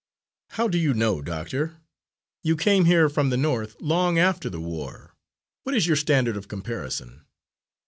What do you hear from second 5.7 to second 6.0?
is your